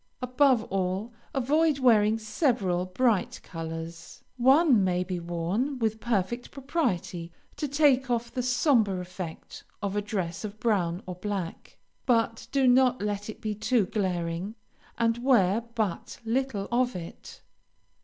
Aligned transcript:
Above 0.19 0.63
all, 0.71 1.13
avoid 1.31 1.77
wearing 1.77 2.17
several 2.17 2.87
bright 2.87 3.39
colors. 3.43 4.23
One 4.35 4.83
may 4.83 5.03
be 5.03 5.19
worn 5.19 5.77
with 5.77 5.99
perfect 5.99 6.49
propriety 6.49 7.31
to 7.57 7.67
take 7.67 8.09
off 8.09 8.31
the 8.33 8.41
sombre 8.41 8.97
effect 8.99 9.63
of 9.79 9.95
a 9.95 10.01
dress 10.01 10.43
of 10.43 10.59
brown 10.59 11.03
or 11.05 11.13
black, 11.13 11.77
but 12.07 12.47
do 12.51 12.65
not 12.67 12.99
let 13.03 13.29
it 13.29 13.41
be 13.41 13.53
too 13.53 13.85
glaring, 13.85 14.55
and 14.97 15.19
wear 15.19 15.61
but 15.75 16.19
little 16.25 16.67
of 16.71 16.95
it. 16.95 17.41